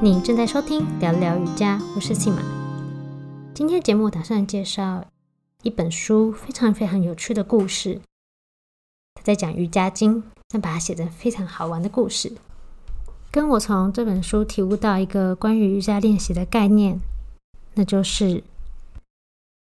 [0.00, 2.40] 你正在收听聊聊瑜伽，我是西马。
[3.52, 5.04] 今天节目打算介绍
[5.64, 8.00] 一本书，非常非常有趣的故事。
[9.14, 12.32] 他在讲瑜伽经，但把它写成非常好玩的故事。
[13.32, 17.00] 跟我从这本书体悟到一个关于瑜伽练习的概念，
[17.74, 18.44] 那就是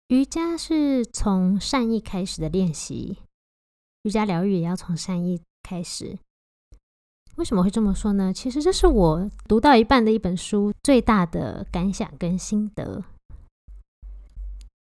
[0.07, 3.17] 瑜伽是从善意开始的练习，
[4.03, 6.17] 瑜伽疗愈也要从善意开始。
[7.35, 8.31] 为什么会这么说呢？
[8.31, 13.03] 其实这是我读到一半的一本书最大的感想跟心得。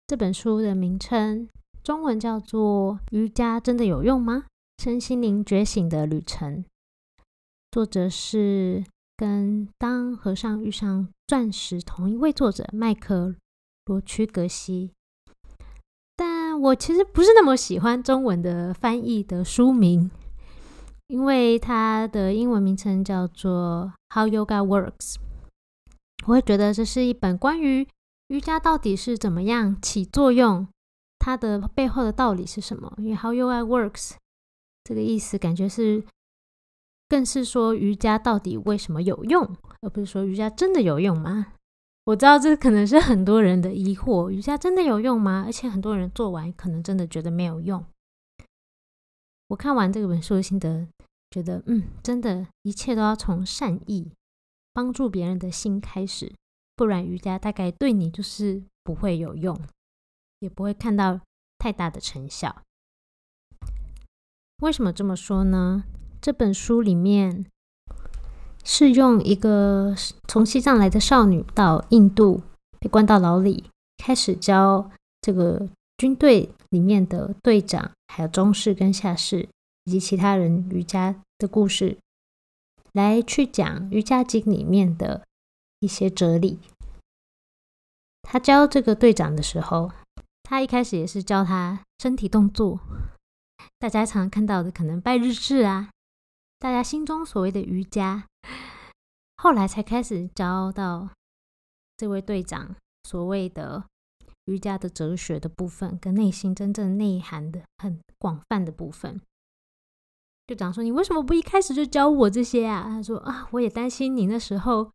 [0.05, 1.48] 这本书的名称
[1.84, 4.45] 中文叫做《瑜伽真的有用吗？
[4.81, 6.58] 身心灵觉醒的旅程》，
[7.72, 8.84] 作者是
[9.16, 13.36] 跟《当和尚遇上钻石》同一位作者麦克
[13.86, 14.91] 罗屈格西。
[16.16, 20.12] 但我其实不是那么喜欢中文的翻译的书名。
[21.13, 25.13] 因为它的英文名称叫做《How Yoga Works》，
[26.26, 27.88] 我会觉得这是一本关于
[28.30, 30.67] 瑜伽到底是怎么样起作用，
[31.19, 32.91] 它的背后的道理是什么。
[32.97, 34.09] 因为《How Yoga Works》
[34.84, 36.03] 这个意思感觉是，
[37.08, 41.53] 更是说瑜伽到底为什么有用，而不是说瑜伽真的有用吗？
[42.06, 45.44] 我知道这可能是很多人的疑惑：瑜伽真的有用吗？
[45.45, 47.86] 而且很多人做完可能真的觉得没有用。
[49.54, 50.88] 我看完这本书的心得，
[51.30, 54.12] 觉得嗯，真的，一切都要从善意
[54.73, 56.34] 帮助别人的心开始，
[56.76, 59.56] 不然瑜伽大概对你就是不会有用，
[60.40, 61.22] 也不会看到
[61.59, 62.64] 太大的成效。
[64.64, 65.84] 为什么这么说呢？
[66.20, 67.46] 这本书里面
[68.64, 69.94] 是用一个
[70.28, 72.42] 从西藏来的少女到印度
[72.80, 73.66] 被关到牢里，
[73.98, 74.90] 开始教
[75.22, 75.70] 这个。
[76.04, 79.48] 军队里面的队长，还有中士跟下士，
[79.86, 81.98] 以及其他人瑜伽的故事，
[82.92, 85.26] 来去讲瑜伽经里面的
[85.80, 86.59] 一些哲理。
[88.22, 89.94] 他教这个队长的时候，
[90.44, 92.81] 他一开始也是教他身体动作，
[93.80, 95.90] 大家常看到的可能拜日式啊，
[96.59, 98.25] 大家心中所谓的瑜伽，
[99.38, 101.12] 后来才开始教到
[101.96, 102.75] 这位队长
[103.06, 103.86] 所谓的。
[104.46, 109.22] 瑜伽的哲学的部分，跟内心真正内涵的很广泛的部分，
[110.48, 112.84] 就讲说你为什么不一开始就教我这些啊？
[112.84, 114.92] 他说啊，我也担心你那时候，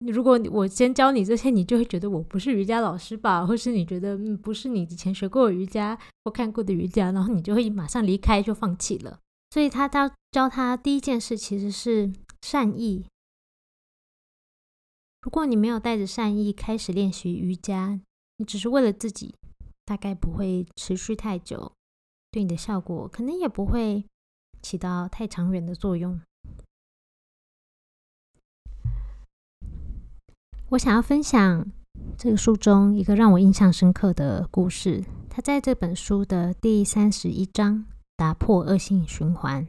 [0.00, 3.46] 如果我先教你这些，你就会觉得我不是瑜伽老师吧？
[3.46, 9.18] 或是你觉得嗯，不是你以前学过瑜伽或看过的瑜伽，然后你就会马上离开就放弃了。
[9.50, 12.12] 所以他教教他第一件事其实是
[12.42, 13.06] 善意。
[15.22, 17.98] 如果你没有带着善意开始练习瑜伽，
[18.40, 19.34] 你只是为了自己，
[19.84, 21.72] 大概不会持续太久，
[22.30, 24.04] 对你的效果可能也不会
[24.62, 26.20] 起到太长远的作用。
[30.68, 31.66] 我想要分享
[32.16, 35.04] 这个书中一个让我印象深刻的故事。
[35.28, 39.66] 它在这本书的第三十一章“打破恶性循环”。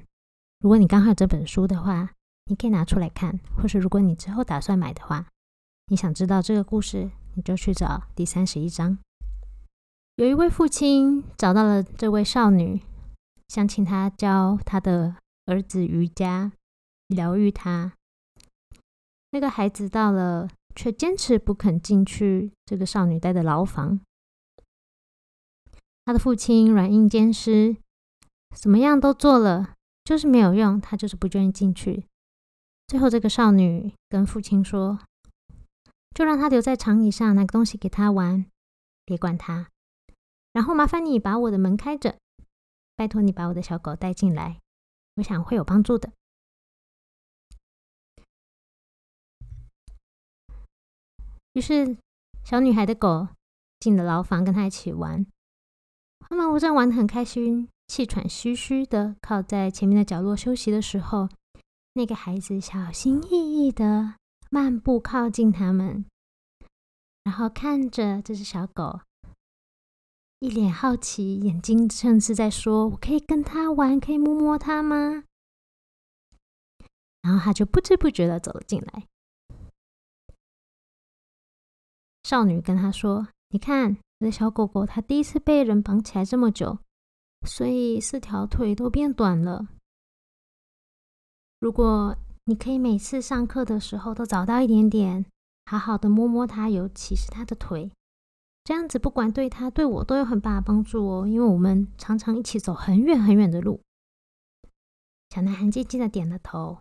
[0.62, 2.12] 如果你刚好有这本书的话，
[2.46, 5.26] 你可以拿出来看；或是如果你之后打算买的话，
[5.88, 7.10] 你想知道这个故事。
[7.42, 8.98] 就去找第三十一章。
[10.16, 12.82] 有一位父亲找到了这位少女，
[13.48, 16.52] 想请她教他的儿子瑜伽，
[17.08, 17.94] 疗愈他。
[19.32, 24.02] 那个孩子到了，却坚持不肯进去这个少女待的牢房。
[26.04, 27.78] 他的父亲软硬兼施，
[28.56, 30.82] 怎么样都做了，就是没有用。
[30.82, 32.06] 他就是不愿意进去。
[32.88, 35.00] 最后，这个少女跟父亲说。
[36.20, 38.46] 就让他留在长椅上，拿个东西给他玩，
[39.06, 39.70] 别管他。
[40.52, 42.18] 然后麻烦你把我的门开着，
[42.98, 44.60] 拜托你把我的小狗带进来，
[45.16, 46.12] 我想会有帮助的。
[51.54, 51.96] 于是，
[52.44, 53.30] 小女孩的狗
[53.80, 55.26] 进了牢房，跟他一起玩。
[56.20, 61.30] 他们正玩的很开心，气喘吁吁的靠在前面的角落休息的时候，
[61.94, 64.16] 那个孩子小心翼翼的。
[64.52, 66.08] 漫步靠近他们，
[67.30, 69.02] 然后看着这只小狗，
[70.40, 75.26] 一脸好奇，眼睛甚至在说：“我可以跟它玩，可以摸摸它吗？”
[77.22, 79.06] 然后他就不知不觉的走了进来。
[82.24, 86.80] 少女跟他说：“你看，我的小狗狗，它第一次被人绑起来这么久，
[87.48, 89.68] 所以四条腿都变短了。
[91.60, 95.24] 如果……”你可以每次上课的时候都找到一点点，
[95.70, 97.92] 好好的摸摸它，尤其是它的腿，
[98.64, 101.28] 这样子不管对它对我都有很大的帮助哦。
[101.28, 103.80] 因为我们常常一起走很远很远的路。
[105.30, 106.80] 小男孩静静的点了头，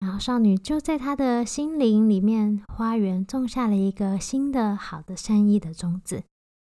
[0.00, 6.24] 然后少女就在他的心灵里面花园种下了一个新的好的善意的种子。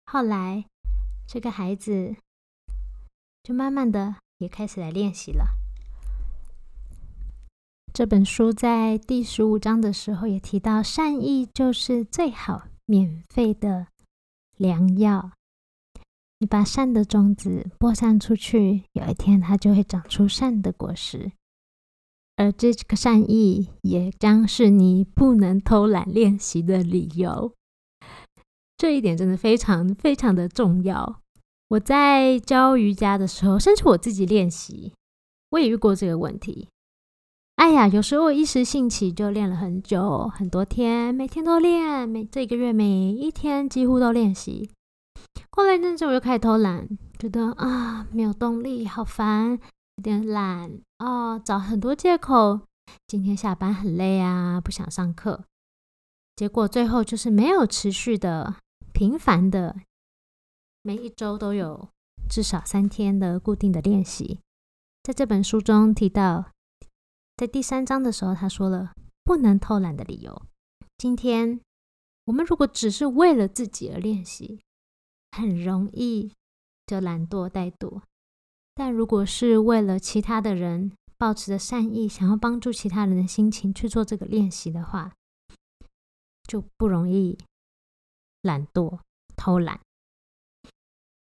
[0.05, 0.65] 后来，
[1.25, 2.15] 这个孩子
[3.41, 5.64] 就慢慢的也开始来练习了。
[7.95, 13.87] 这本书在第十五章的时候也提到，善意就是最好免费的
[14.57, 15.31] 良药。
[16.39, 21.31] 你把善的种子播散出去，有一天它就会长出善的果实。
[22.35, 27.53] 而这个善意也将是你不能偷懒练习的理由。
[28.75, 31.21] 这一点真的非常非常的重要。
[31.69, 34.91] 我在教瑜伽的时候，甚至我自己练习，
[35.51, 36.67] 我也遇过这个问题。
[37.55, 44.69] 哎呀，有时候一时兴起就练了很久，很多天，每天都练，每这个月每一天几乎都练习。
[45.49, 46.87] 过了一阵子，我又开始偷懒，
[47.17, 52.59] 觉得啊没有动力，好烦，有点懒哦，找很多借口。
[53.07, 55.45] 今天下班很累啊，不想上课。
[56.35, 58.57] 结果最后就是没有持续的、
[58.93, 59.77] 频繁的，
[60.83, 61.87] 每一周都有
[62.29, 64.39] 至少三天的固定的练习。
[65.01, 66.45] 在这本书中提到，
[67.37, 68.93] 在第三章的时候，他说了
[69.25, 70.41] 不能偷懒的理由。
[70.97, 71.59] 今天
[72.23, 74.61] 我们如果只是为了自己而练习，
[75.31, 76.31] 很容易
[76.87, 78.01] 就懒惰怠惰；
[78.73, 85.11] 但如果是为了其他的人，抱持着善意，想要帮助其他人的心情去做这个练习的话，
[86.43, 87.37] 就不容易
[88.41, 88.99] 懒惰
[89.35, 89.81] 偷懒，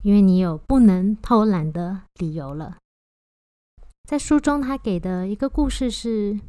[0.02, 2.78] 因为你有不能偷懒的理由了。
[4.10, 6.40] 在书中，他给的一个故事是：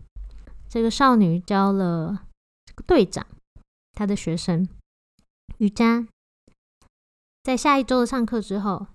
[0.67, 2.25] 这个少女教了
[2.65, 3.27] 这个队长
[3.91, 4.67] 他的学生
[5.59, 6.07] 瑜伽。
[7.43, 8.87] 在下一周的上课之后，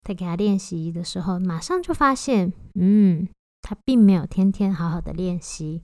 [0.00, 3.28] 他给他练习的时候，马上就发现，嗯，
[3.60, 5.82] 他并没有天天好好的练习，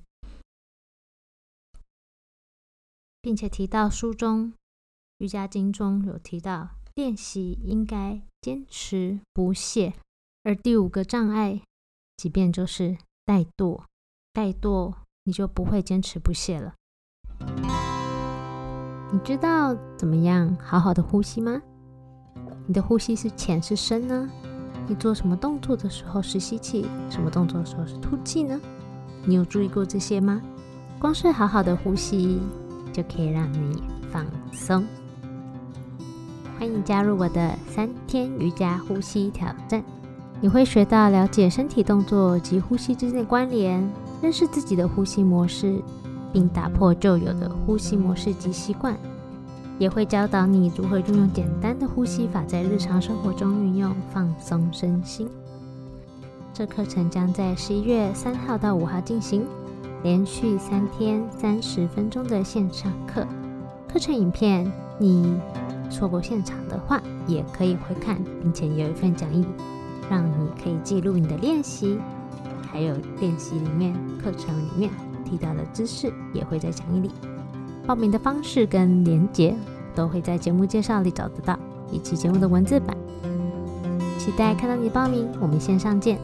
[3.20, 4.55] 并且提到书中
[5.19, 9.93] 瑜伽经中有提到，练习应该坚持不懈。
[10.44, 11.61] 而第五个障碍，
[12.17, 12.96] 即便就是
[13.26, 13.82] 怠惰，
[14.32, 14.94] 怠惰
[15.25, 16.75] 你就不会坚持不懈了。
[19.12, 21.61] 你知道怎么样好好的呼吸吗？
[22.67, 24.31] 你的呼吸是浅是深呢？
[24.87, 28.58] 你做什么动作的时候是吸气，什么动作的时候是吐气呢？
[29.25, 30.41] 你有注意过这些吗？
[30.99, 32.41] 光是好好的呼吸
[32.93, 34.87] 就可以让你放松。
[36.58, 39.84] 欢迎加入我的三天瑜伽呼吸挑战，
[40.40, 43.87] 你会学到了解身体动作及呼吸之间的关联，
[44.23, 45.82] 认识自己的呼吸模式。
[46.31, 48.94] 并打破旧有的呼吸模式及习惯，
[49.79, 55.26] 也会教导你如何运用简单的呼吸法在日常生活中运用，放松身心。
[56.52, 59.46] 这课程将在十一月三号到五号进行，
[60.02, 63.26] 连续三天三十分钟的线上课。
[63.91, 65.34] 课程影片你
[65.88, 69.46] 错过现场的话，也可以回看，并且有一份讲义，
[70.10, 71.99] 让你可以记录你的练习，
[72.70, 74.90] 还有练习里面课程里面。
[75.25, 77.10] 提到的知识也会在讲义里，
[77.87, 79.55] 报名的方式跟连结
[79.94, 81.58] 都会在节目介绍里找得到，
[81.93, 82.96] 以及节目的文字版。
[84.19, 86.19] 期待看到你报名，我们线上见。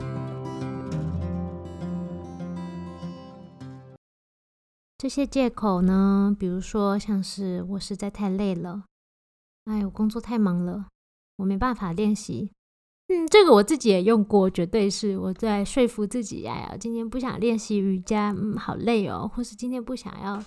[4.96, 8.84] 这些借口呢，比如说像是我实在太累了，
[9.66, 10.86] 哎，我工作太忙了，
[11.36, 12.52] 我没办法练习。
[13.08, 16.46] 嗯，这个我自己也用过，绝对是我在说服自己。
[16.46, 19.30] 哎呀，今天不想练习瑜伽，嗯，好累哦。
[19.32, 20.42] 或是今天不想要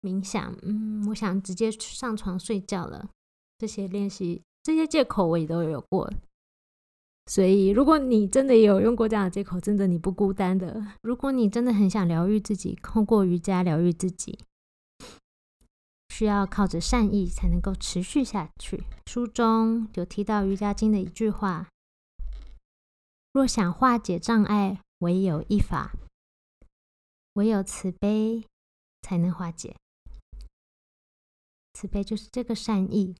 [0.00, 3.10] 冥想，嗯，我想直接上床睡觉了。
[3.58, 6.10] 这些练习，这些借口我也都有过。
[7.26, 10.82] 所以，如果你真的有用过这样的借口，真的你不孤单的。
[11.02, 14.38] 如果你真的很想疗愈自己，通过瑜伽疗愈自己，
[16.08, 18.82] 需要靠着善意才能够持续下去。
[19.06, 21.68] 书中有提到《瑜伽经》的一句话。
[23.32, 25.94] 若想化解障碍，唯有一法，
[27.34, 28.46] 唯有慈悲
[29.00, 29.74] 才能化解。
[31.72, 33.16] 慈悲就是这个善意。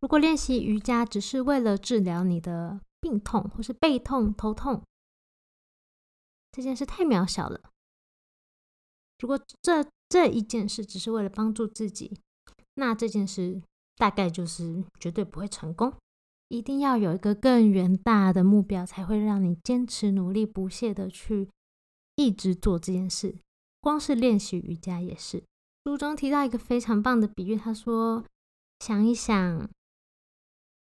[0.00, 4.82] 如果练习瑜伽只是为了治疗你的病痛，或是背痛、头痛，
[6.52, 7.70] 这件事太渺小了。
[9.18, 12.20] 如果这这一件事只是为了帮助自己，
[12.74, 13.62] 那这件事
[13.96, 15.94] 大概就是绝对不会成功。
[16.48, 21.48] 一定要有一个更远大的目标，才会让你坚持努力不懈的去
[22.14, 23.36] 一直做这件事。
[23.80, 25.42] 光是练习瑜伽也是。
[25.84, 28.24] 书中提到一个非常棒的比喻，他说
[28.80, 29.68] ：“想一想，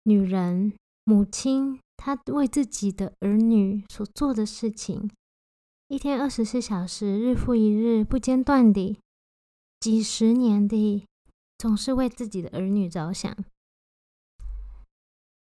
[0.05, 0.73] 女人、
[1.05, 5.11] 母亲，她为自己的儿女所做的事情，
[5.89, 9.01] 一天二十四小时，日复一日，不间断地，
[9.81, 11.05] 几十年的，
[11.59, 13.37] 总是为自己的儿女着想。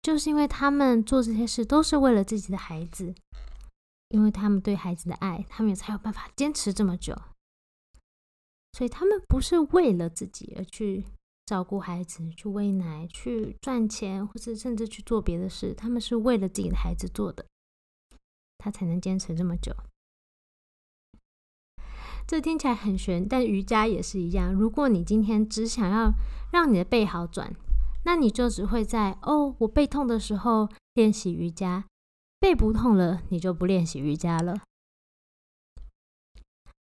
[0.03, 3.15] 就是因为他们做这些事都是为了自己的孩子，
[4.09, 7.19] 因为他们对孩子的爱，他们也才有办法坚持这么久。
[8.73, 11.05] 所以他们不是为了自己而去
[11.45, 17.45] 照顾孩子、去喂奶、去赚钱，或者甚至去做别的事，他们是为了自己的孩子做的，
[18.57, 19.73] 他才能坚持这么久。
[22.27, 24.53] 这听起来很玄，但瑜伽也是一样。
[24.53, 26.11] 如果你今天只想要
[26.51, 27.53] 让你的背好转，
[28.05, 31.85] 那你就只会在哦，我背痛的时候练习瑜伽，
[32.39, 34.61] 背不痛了，你就不练习瑜伽了。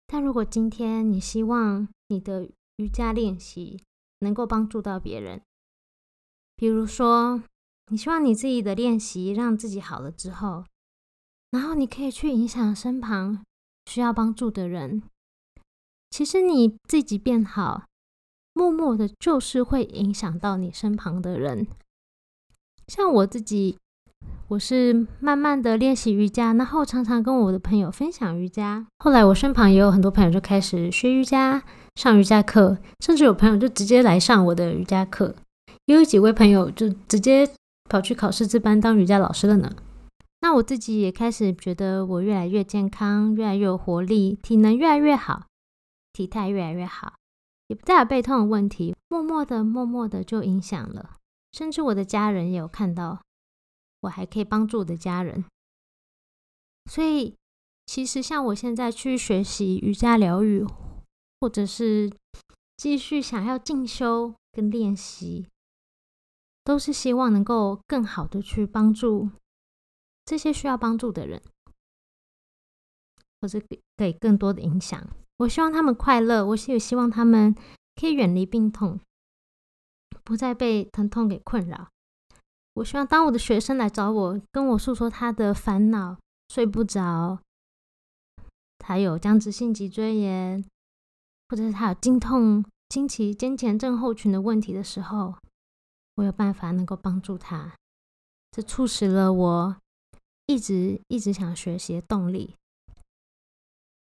[0.06, 3.82] 但如果今天你希望你的瑜伽练习
[4.20, 5.42] 能够帮助到别人，
[6.56, 7.42] 比如说
[7.88, 10.64] 你希望你自己的练习让自己好了之后，
[11.50, 13.44] 然后你可以去影响身旁
[13.86, 15.02] 需要帮助的人。
[16.10, 17.84] 其实你自己变好，
[18.52, 21.66] 默默的，就是会影响到你身旁的人。
[22.88, 23.78] 像我自己，
[24.48, 28.86] 我是慢慢的练习瑜伽，然后常常跟我的朋友分享瑜伽。
[28.98, 31.62] 后来我身旁也有很多朋友就开始学瑜伽，
[31.94, 35.34] 上瑜伽课，甚至有朋友就直接来上我的瑜伽课。
[35.86, 37.48] 也有几位朋友就直接
[37.88, 39.72] 跑去考试这班当瑜伽老师了呢。
[40.40, 45.44] 那我自己也开始觉得我越来越健康，越来越有活力，体能越来越好。
[46.12, 47.14] 体态越来越好，
[47.70, 51.18] 也不再有背痛的问题，默默的、默默的就影响了，
[51.52, 53.22] 甚至我的家人也有看到，
[54.00, 55.44] 我还可以帮助我的家人。
[56.90, 57.36] 所以，
[57.86, 60.66] 其实像我现在去学习瑜伽疗愈，
[61.40, 62.12] 或者是
[62.76, 65.46] 继续想要进修跟练习，
[66.64, 69.30] 都是希望能够更好的去帮助
[70.24, 71.40] 这些需要帮助的人，
[73.40, 75.08] 或者给给更多的影响。
[75.40, 77.54] 我希望他们快乐，我也希望他们
[77.96, 79.00] 可以远离病痛，
[80.22, 81.88] 不再被疼痛给困扰。
[82.74, 86.18] 我希望当我的学生来找我，跟我诉说他的烦恼，
[86.50, 87.38] 睡不着，
[88.78, 90.62] 他有僵直性脊椎炎，
[91.48, 95.34] 或者是他有经痛、经期、肩前症候群的问题的时候，
[96.16, 97.74] 我有办法能够帮助他。
[98.50, 99.76] 这促使了我
[100.44, 102.56] 一直一直想学习的动力。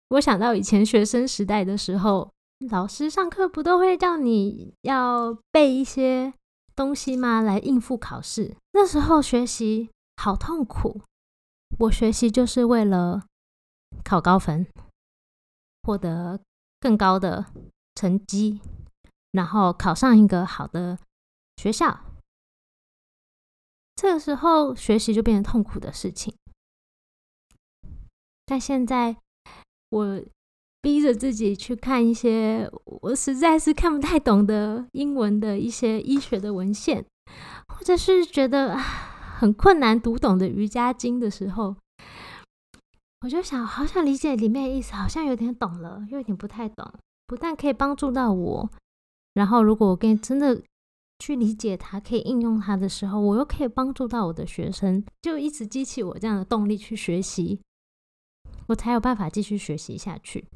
[0.10, 2.32] 我想到以前学生时代的时候，
[2.70, 6.32] 老师上课不都会叫你要背一些
[6.76, 7.42] 东西吗？
[7.42, 8.56] 来应付考试。
[8.74, 11.02] 那时候学习好痛苦，
[11.80, 13.26] 我学习就是为了
[14.04, 14.68] 考高分，
[15.82, 16.40] 获得
[16.80, 17.48] 更高的
[17.96, 18.62] 成绩，
[19.32, 21.00] 然后考上一个好的
[21.58, 22.02] 学校。
[23.96, 26.36] 这个时候学习就变成痛苦的事情，
[28.46, 29.18] 但现在。
[29.90, 30.22] 我
[30.82, 32.70] 逼着自己去看一些
[33.02, 37.06] 我实在是看不太懂的英文的一些医学的文献，
[37.68, 41.76] 或者是觉得很困难读懂的瑜伽经的时候，
[43.22, 46.94] 我就想，好想理解里面的意思，好像有点懂了，又有点不太懂。
[47.28, 48.70] 不但可以帮助到我，
[49.34, 50.62] 然后如果我跟真的
[51.18, 57.60] 去理解它，可以应用它的时候，我又可以帮助到我的学生，就一直激起我这样的动力去学习。
[58.68, 60.48] 我才有办法继续学习下去，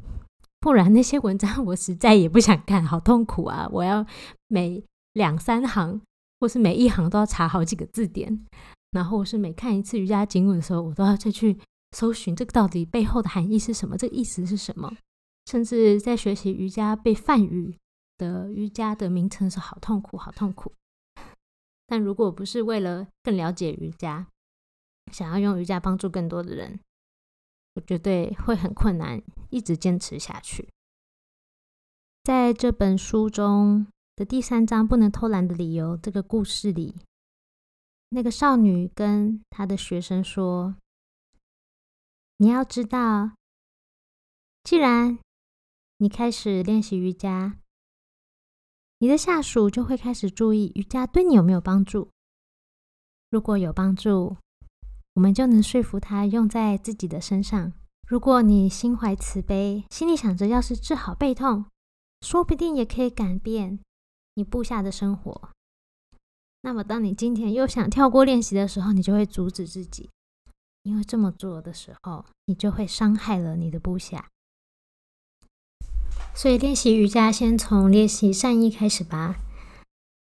[0.60, 3.68] 不然那些文章我实在也不想看，好痛苦啊！
[3.72, 4.06] 我要
[4.48, 6.02] 每两三行，
[6.40, 8.46] 或是每一行都要查好几个字典，
[8.92, 11.58] 然后我是每看一次瑜伽经文的时候，我都要再去
[11.92, 14.92] 搜寻这个到底背后的含义是什么，这个意思是什么？
[15.46, 17.78] 甚至在学习瑜伽背梵语
[18.18, 20.74] 的瑜伽的名称是好痛苦，好痛苦。
[21.88, 24.28] 但如果不是为了更了解瑜伽，
[25.12, 26.80] 想要用瑜伽帮助更多的人。
[27.80, 30.68] 绝对会很困难，一直坚持下去。
[32.24, 36.96] 在这本书中的第三章“不能偷懒的理由”这个故事里，
[38.10, 40.76] 那个少女跟她的学生说
[42.38, 43.32] ：“你要知道，
[44.64, 45.18] 既然
[45.98, 47.58] 你开始练习瑜伽，
[49.00, 52.10] 你的下属就会开始注意瑜伽对你有没有帮助。
[53.30, 54.38] 如果有帮助。”
[55.20, 57.74] 我们就能说服他用在自己的身上。
[58.08, 61.66] 如果你心怀慈悲，心里想着要是治好背痛，
[62.22, 63.80] 说不定也可以改变
[64.36, 65.50] 你部下的生活。
[66.62, 70.10] 那么，当你今天又想跳过练习的时候，你就会阻止自己，
[70.84, 74.30] 因为这么做的时候，你就会伤害了你的部下。
[76.34, 79.36] 所以，练习瑜伽先从练习善意开始吧。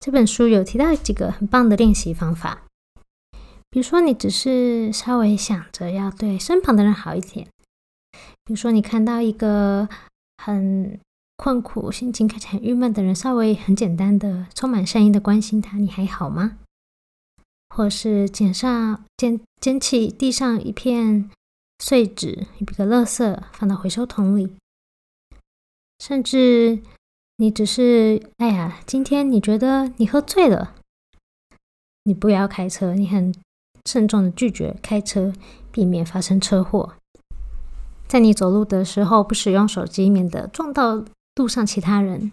[0.02, 2.66] 这本书有提到几个很棒的练习方法。
[3.72, 7.46] 比如说，你只是稍微想着要对身旁的人好一点；
[8.44, 9.88] 比如说，你看到一个
[10.38, 11.00] 很
[11.38, 16.58] 困苦、心情看起来很郁闷的人，稍微很简单的、充满善意的关心他：“你还好吗？”
[17.70, 21.30] 或是捡上捡捡起地上一片
[21.78, 24.56] 碎纸、一个垃圾，放到回收桶里。
[26.00, 26.82] 甚至
[27.38, 30.76] 你只是哎呀，今天你觉得你喝醉了，
[32.06, 33.32] 你不要开车，你很
[33.86, 35.34] 慎重的拒绝开车，
[35.72, 36.94] 避免发生车祸。
[38.08, 41.04] 在你走路的时候不使用手机，免得撞到
[41.36, 42.32] 路上其他人；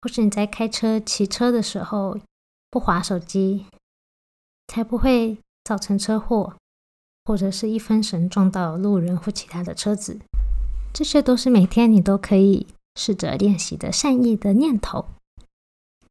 [0.00, 2.18] 或是你在开车、骑车的时候
[2.70, 3.66] 不划手机，
[4.68, 6.54] 才不会造成车祸，
[7.24, 10.18] 或者是一分神撞到路人或其他的车子。
[10.92, 12.66] 这些都是每天你都可以
[12.96, 15.04] 试着练习的善意的念头。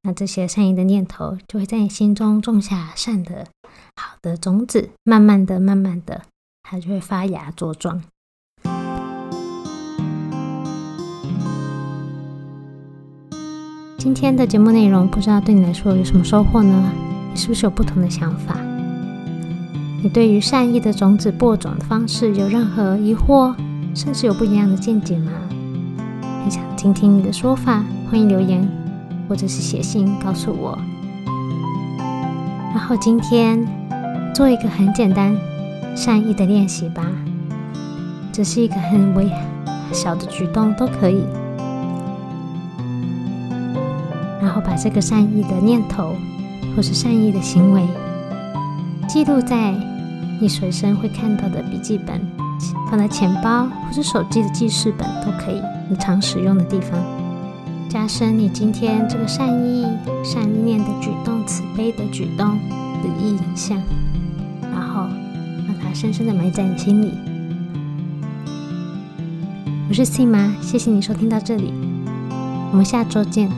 [0.03, 3.47] 那这些善意的念头就会在你心中种下善的、
[3.95, 6.21] 好的种子，慢慢的、慢慢的，
[6.63, 8.01] 它就会发芽茁壮。
[13.97, 16.91] 今天的节目内容，不知道对你来说有什么收获呢？
[17.31, 18.55] 你是不是有不同的想法？
[20.01, 23.53] 你对于善意的种子播种的方式有任何疑惑，
[23.93, 25.31] 甚至有不一样的见解吗？
[26.41, 28.65] 很想听听你的说法，欢迎留言
[29.27, 30.79] 或者是写信告诉我。
[32.79, 33.59] 然后今天
[34.33, 35.35] 做一个很简单
[35.95, 37.03] 善意的练习吧，
[38.31, 39.29] 只是一个很微
[39.91, 41.21] 小的举动都可以。
[44.41, 46.15] 然后把这个善意的念头，
[46.73, 47.85] 或是善意的行为，
[49.09, 49.75] 记录在
[50.39, 52.19] 你随身会看到的笔记本，
[52.89, 56.97] 放在钱包或是手机的记事本都可以，你常使用的地方，
[57.89, 59.83] 加深你今天这个善意、
[60.23, 62.59] 善念的举动、慈悲的举动
[63.01, 63.81] 的印象，
[64.61, 65.07] 然后
[65.65, 67.11] 让它深深的埋在你心里。
[69.89, 71.73] 我是 Sima，谢谢你收听到这里，
[72.71, 73.49] 我们下周见。